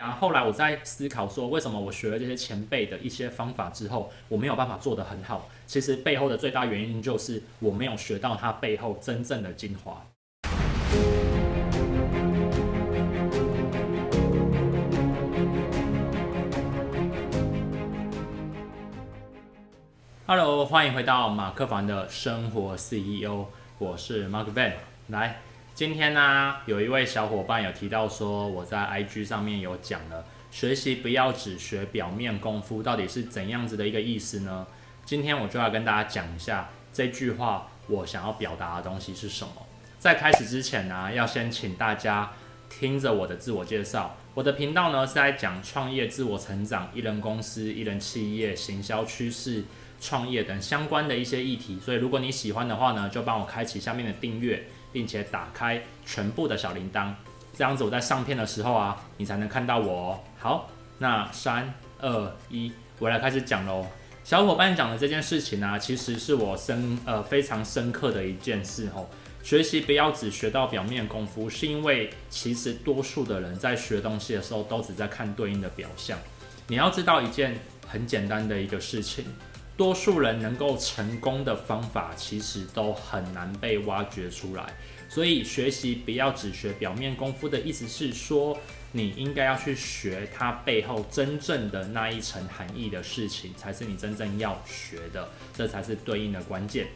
[0.00, 5.48] 然后后来我在思考说，为什么我学了这些前辈的一些方法之后，我没有办法做得很好？
[5.66, 10.00] 其实背后的最大原因就是我没有学到它背后真正的精华。
[20.28, 23.46] Hello，欢迎回到马克凡的生活 CEO，
[23.78, 24.74] 我是 Mark Van，
[25.08, 25.40] 来。
[25.78, 34.66] 今天呢，有一位小伙伴有提到说，我在 IG 上面有讲了，学习不要只学表面功夫，到底是怎样子的一个意思呢？
[35.04, 39.52] 今天我就要跟大家讲一下这句话，我想要表达的东西是什么。
[40.00, 42.32] 在开始之前呢，要先请大家
[42.68, 44.16] 听着我的自我介绍。
[44.34, 49.62] 我的频道呢是在讲创业、自我成长、一人公司、一人企业、行销趋势、
[50.00, 51.78] 创业等相关的一些议题。
[51.78, 54.64] 所以如果你喜欢的话呢，就帮我开启下面的订阅。
[54.92, 57.12] 并且打开全部的小铃铛，
[57.56, 60.20] 这样子我在上片的时候啊，你才能看到我哦。
[60.38, 63.86] 好，那三二一，我来开始讲喽。
[64.24, 69.08] 小伙伴讲的这件事情呢，其实是我深呃非常深刻的一件事吼。
[69.42, 76.18] 学习不要只学到表面功夫，是因为其实多数的人在学东西的时候，都只在看对应的表象。
[76.66, 79.24] 你要知道一件很简单的一个事情。
[79.78, 84.74] 多数人能够成功的方法，其实都很难被挖掘出来。
[85.08, 88.58] 所以学习不要只学表面功夫的意思是说，
[88.90, 96.88] 你应该要去学它背后真正的那一层含义的事情，才是你真正要学的，这才是对应的关键。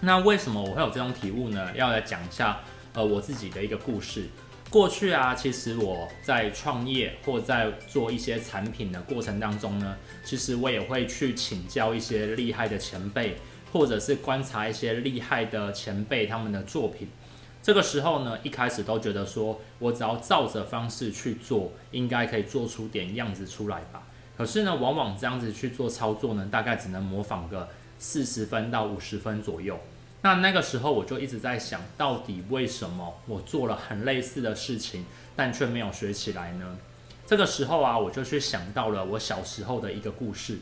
[0.00, 1.74] 那为什么我会有这种体悟呢？
[1.74, 2.60] 要来讲一下，
[2.92, 4.28] 呃，我自己的一个故事。
[4.74, 13.36] 过去啊，其实我在创业或在做一些产品的过程当中呢，其实我也会去请教一些厉害的前辈，
[13.72, 17.06] 或者是观察一些厉害的前辈他们的作品。
[17.62, 24.02] 这个时候呢，一开始都觉得说我只要照着方式去做，应该可以做出点样子出来吧。
[24.36, 27.68] 可是呢，往往这样子去做操作呢，大概只能模仿个
[28.00, 29.78] 四十分到五十分左右。
[30.24, 35.04] 那那个时候我就一直在想，到底为什么我做了很类似的事情，
[35.36, 36.78] 但却没有学起来呢？
[37.26, 40.60] 这个时候啊，我就去想到了我小时候的一个故事。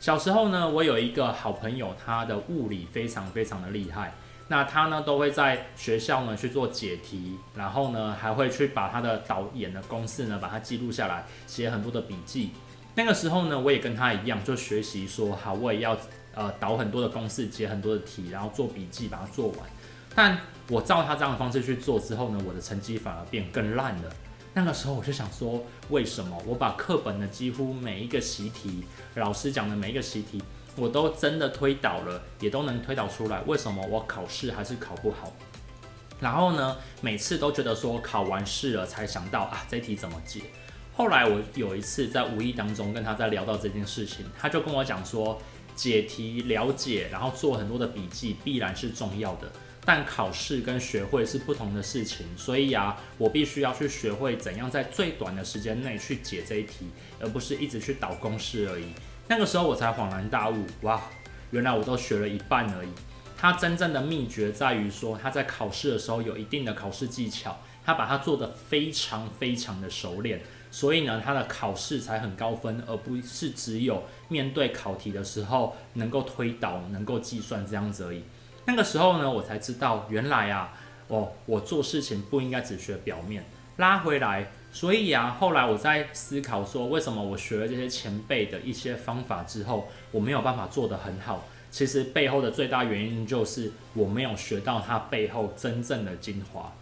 [0.00, 4.14] 小时候呢，我有一个好朋友，他的物理非常非常的厉害。
[4.48, 12.52] 那他呢，都会在学校呢去做解题，然后呢，还会去把他的导演的公式呢，把它记录下来，写很多的笔记。
[12.94, 15.94] 那个时候呢，我也跟他一样，就学习说，好，我也要。
[16.34, 19.58] 呃，导很多的公式，解很多的题，然后做笔记，把它做完。
[20.14, 20.38] 但
[20.68, 24.12] 我照他这样的方式去做之后呢，我的成绩反而变更烂了。
[24.54, 28.84] 那个时候我就想说，为什么我把课本的几乎每一个习题，
[29.14, 30.42] 老师讲的每一个习题，
[30.76, 35.32] 我都真的推导了，也都能推导出来，为什么我考试还是考不好？
[36.20, 40.42] 然后呢，每次都觉得说考完试了才想到啊，这题怎么解？
[40.94, 45.40] 后来我有一次在无意当中跟他在聊到这件事情，他就跟我讲说。
[45.74, 49.50] 解题了解，然后做很多的笔记，必然是重要的。
[49.84, 56.86] 但考试跟学会是不同的事情，所以啊，我必须要去学会怎样在最短的时间内去解这一题，
[57.18, 58.84] 而不是一直去导公式而已。
[59.26, 61.02] 那个时候我才恍然大悟，哇，
[61.50, 62.88] 原来我都学了一半而已。
[63.36, 70.40] 他真正的秘诀在于说，他在考试的时候有一定的考试技巧，他把它做得非常非常的熟练。
[70.72, 78.24] 所以呢，他的考试才很高分，而不是只有面对考题的时候能够推导、能够计算这样子而已。
[78.64, 80.72] 那个时候呢，我才知道原来啊，
[81.08, 83.44] 哦，我做事情不应该只学表面，
[83.76, 84.50] 拉回来。
[84.72, 91.44] 所以啊，后来我在思考说，为什么我学了这些前辈的一些方法之后，我没有办法做得很好？
[91.70, 96.72] 其实背后的最大原因就是我没有学到它背后真正的精华。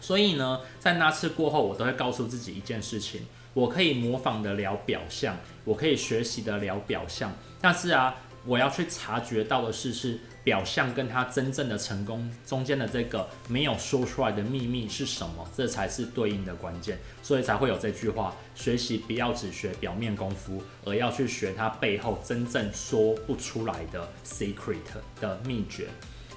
[0.00, 3.22] 所以呢，在那次过后，我都会告诉自己一件事情：
[3.54, 8.14] 我可以模仿得了表象，我可以学习得了表象，但是啊，
[8.44, 16.98] 我要去察觉到的是，是表象跟他真正的成功中间的这个没有说出来的秘密是什么，这才是对应的关键。
[17.22, 24.76] 所以才会有这句话：学习不要只学表面功夫，而要去学它背后真正说不出来的 secret
[25.20, 25.88] 的秘诀。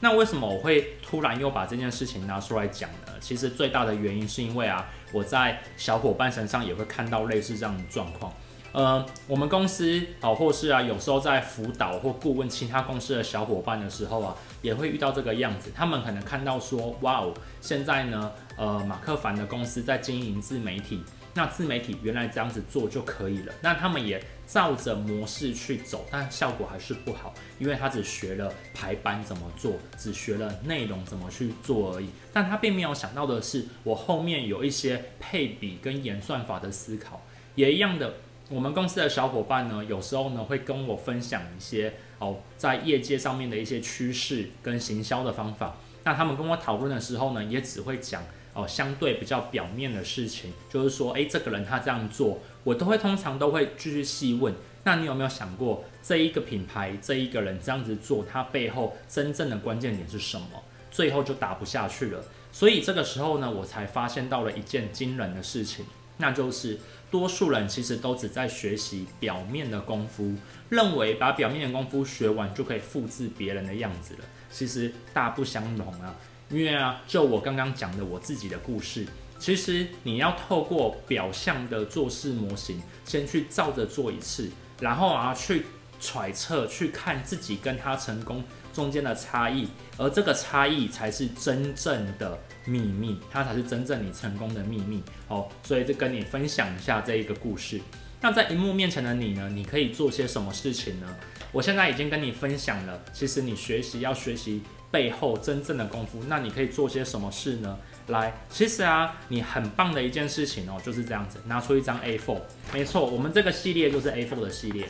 [0.00, 3.09] 那为什么我会突然又把这件事情拿出来讲呢？
[3.20, 8.32] 其实最大的原因是因为啊，我在小伙伴身上也会看到类似这样的状况。
[8.72, 15.72] 呃，我们公司啊，或是啊，有时候在辅导或顾问其他公司的小伙伴的时候啊，也会遇到这个样子。
[15.74, 21.02] 他们可能看到说，哇哦，现在呢，呃，马克凡的公司在经营自媒体，
[21.34, 37.22] 那自媒体原来这样子做就可以了，那他们也照着模式去走，但效果还是不好，因为他只学了排版怎么做，只学了内容怎么去做而已，但他并没有想到的是，我后面有一些配比跟演算法的思考，
[37.54, 38.14] 也一样的。
[38.48, 45.76] 我们公司的小伙伴呢，有时候呢会跟我分享一些哦，在业界上面的一些趋势跟行销的方法。
[46.02, 48.24] 那他们跟我讨论的时候呢，也只会讲
[48.54, 54.54] 哦相对比较表面的事情，就是说，诶，这个人他这样做，我都会通常都会继续细问。
[54.84, 60.62] 那你有没有想过，这一个品牌这一个人这样子做，他背后真正的关键点是什么？
[60.90, 62.24] 最后就打不下去了。
[62.52, 65.84] 所以这个时候呢，我才发现到了一件惊人的事情，
[66.18, 66.78] 那就是。
[67.10, 70.32] 多数人其实都只在学习表面的功夫，
[70.68, 74.20] 认为把表面的功夫学完就可以复制别人的样子了。
[74.48, 76.14] 其实大不相同啊！
[76.50, 79.06] 因为啊，就我刚刚讲的我自己的故事，
[79.38, 84.50] 其实你要透过表象的做事模型，先去照着做一次，
[84.80, 85.66] 然后啊去
[86.00, 88.42] 揣测、去看自己跟他成功
[88.72, 95.02] 中间的差异，而这个差异才是真正的秘密，它才是真正你成功的秘密。
[95.28, 97.80] 哦，所以就跟你分享一下这一个故事。
[98.22, 99.48] 那在荧幕面前的你呢？
[99.54, 101.16] 你可以做些什么事情呢？
[101.52, 107.78] 我现在已经跟你分享了，其实你学习要学习背后真正的功夫，那你可以做些什么事呢？
[108.08, 112.40] 来，其实啊，你很棒的一件事情哦，就是这样子，拿出一张 A4，
[112.72, 114.88] 没错，我们这个系列就是 A4 的系列。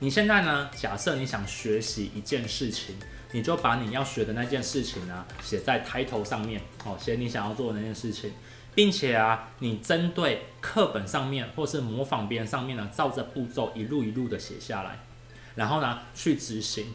[0.00, 0.68] 你现在呢？
[0.76, 2.94] 假设你想学习一件事情，
[3.32, 8.32] 你就把你要学的那件事情呢写在抬头上面，哦，写你想要做的那件事情，
[8.74, 14.98] 并且啊，你针对课本上面或是模仿别人上面呢，照着步骤一路一路的写下来，
[15.54, 16.92] 然后呢去执行。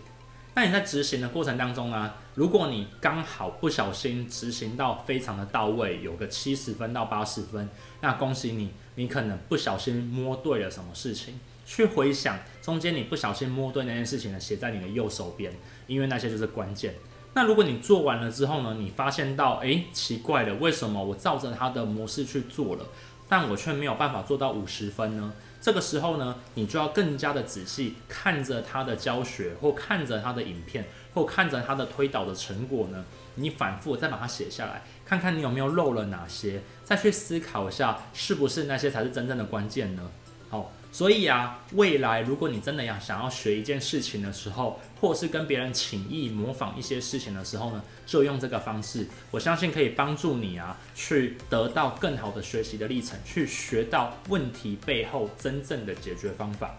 [0.55, 7.69] 那你在执行的过程当中呢，如果你刚好不小心执行到非常的到位，有个七十分到八十分，
[8.01, 11.39] 那恭喜你，你可能不小心摸对了什么事情。
[11.65, 15.53] 去回想中间你不小心摸对那件事情呢，写在你的右手边，
[15.85, 16.95] 因为那些就是关键。
[17.35, 22.85] 那如果你做完了之后呢，你发现到，诶，奇怪了，为什么我照着他的模式去做了，
[23.29, 25.31] 但我却没有办法做到五十分呢？
[25.61, 33.03] 这个时候呢，你就要更加的仔细看着他的教学，或看着他的影片，或看着他的推导的成果呢，
[33.35, 40.09] 你反复再把它写下来，看看你有没有漏了哪些，再去思考一下，是不是那些才是真正的关键呢？
[40.49, 40.71] 好。
[40.91, 56.77] 所以啊，未来如果你真的要想要学一件事情的时候，或是跟别人请益模仿一些事情的时候呢，就用这个方式，我相信可以帮助你啊，去得到更好的学习的历程，去学到问题背后真正的解决方法。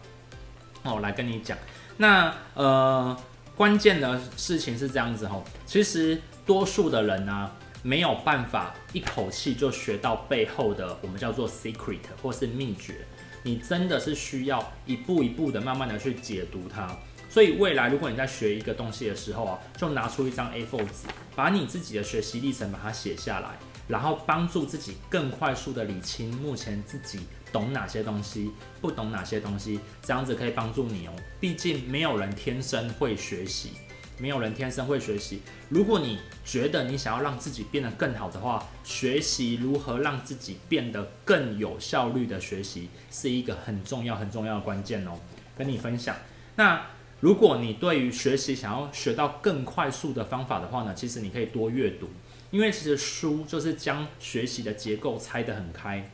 [0.82, 1.56] 哦，来跟你讲，
[1.96, 3.16] 那呃，
[3.54, 7.50] 关键的事情是这样子哦，其实多数的人呢，
[7.82, 13.06] 没有办法一口气就学到背后的我们叫做 secret 或是秘诀。
[13.42, 16.94] 你真的是需要一步一步的慢慢的去解读它，
[17.30, 23.50] 所以未来如果你在学一个东西的时候啊，就拿出一张 A4 纸，把你自己的学习历程把它写下来，
[23.88, 27.20] 然后帮助自己更快速的理清目前自己
[27.52, 28.50] 懂哪些东西，
[28.80, 31.12] 不懂哪些东西，这样子可以帮助你哦。
[31.38, 33.70] 毕竟没有人天生会学习。
[34.18, 35.40] 没有人天生会学习。
[35.70, 45.12] 如果你觉得你想要让自己变得更好的话，学习如何让自己变得更有效率的学习，是一个很重要很重要的关键哦。
[45.56, 46.14] 跟你分享。
[46.54, 46.84] 那
[47.20, 52.08] 如果你对于学习想要学到更快速的方法的话呢，其实你可以多阅读，
[52.50, 56.10] 因为其实书就是将学习的结构拆得很开。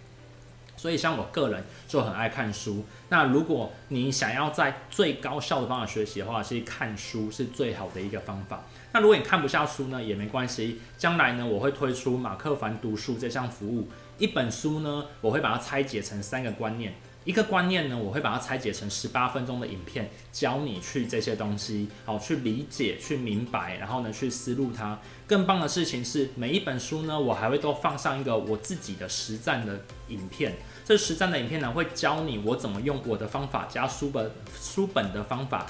[0.79, 2.85] 所以，像我个人就很爱看书。
[3.09, 8.63] 那如果你想要在最高效的方法学习的话，其实看书是最好的一个方法。
[8.93, 10.81] 那如果你看不下书呢，也没关系。
[10.99, 13.89] 将来呢，我会推出马克凡读书这项服务。
[14.19, 16.93] 一本书呢，我会把它拆解成三个观念。
[17.27, 24.97] 一个观念呢，我会把它拆解成十八分钟的影片，教你去这些东西，好去理解、去明白，然后呢去思路它。
[25.27, 30.55] 更棒的事情是，每一本书呢，我还会都放上一个我自己的实战的影片。
[30.85, 35.67] 这实战的影片呢，会教你我怎么用我的方法加书本书本的方法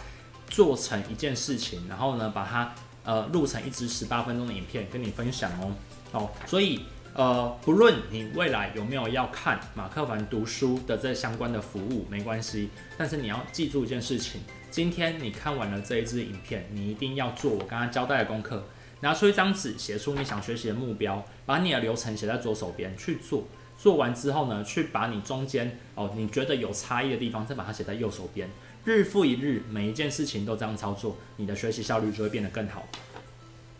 [0.50, 5.72] 做成一件事情，然后呢把它呃录成一支十八分钟的影片跟你分享哦。
[6.12, 6.82] 哦，所以。
[7.16, 12.68] 呃，不论你未来有没有要看马克凡读书的这相关的服务，没关系。
[12.98, 18.62] 但是你要记住一件事情：今天你看完了这一支影片，你一定要做我刚刚交代的功课，
[19.00, 23.44] 拿出一张纸，写出你想学习的目标，把你的流程写在左手边去做。
[23.78, 28.46] 做完之后呢，去把你中间哦你觉得有差异的地方，再把它写在右手边。
[28.84, 32.86] 日复一日，每一件事情都这样操作，你的学习效率就会变得更好。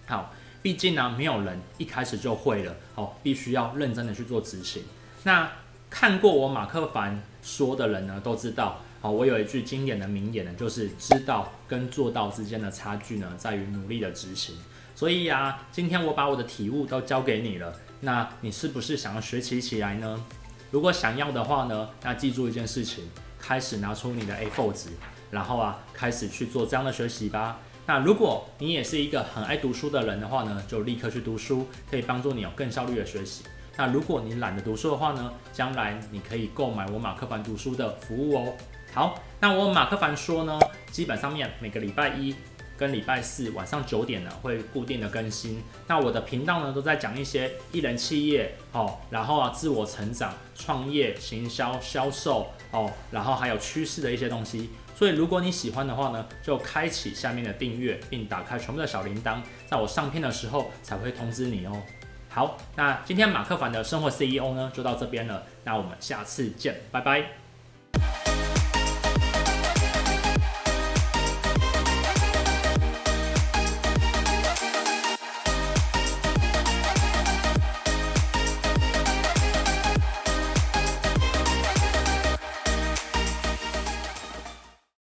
[0.06, 0.32] 好。
[0.66, 4.82] 毕竟呢，没有人一开始就会了，好，必须要认真的去做执行。
[5.23, 5.49] 那
[5.88, 14.56] 看过我马克凡说的人呢，都知道，好，我有一句经典的名言呢，就是知道跟做到之间的差距呢，在于努力的执行。
[14.96, 20.25] 所以啊，今天我把我的体悟都交给你了，那你是不是想要学习起来呢？
[20.73, 23.04] 如果想要的话呢，那记住一件事情，
[23.38, 24.88] 开始拿出你的 A4 纸，
[25.30, 27.61] 然后啊，开始去做这样的学习吧。
[27.86, 33.44] 那如果你也是一个很爱读书的人的话呢，就立刻去读书，可以帮助你有更效率的学习。
[33.76, 38.52] 那如果你懒得读书的话呢，将来你可以购买我马克凡读书的服务哦。
[38.92, 40.58] 好，那我马克凡说呢，
[40.90, 42.34] 基本上面每个礼拜一
[42.76, 45.62] 跟礼拜四晚上九点呢会固定的更新。
[45.86, 54.70] 那我的频道呢都在讲一些一人企业哦，然后啊自我成长、创业、行销、销售哦，然后还有趋势的一些东西。
[54.96, 61.82] 所以，如果你喜欢的话呢，就开启下面的订阅，并打开全部的小铃铛，在我上片的时候才会通知你哦。
[62.30, 65.42] 好，那今天马克凡的生活 CEO 呢，就到这边了。
[65.64, 67.45] 那我们下次见，拜拜。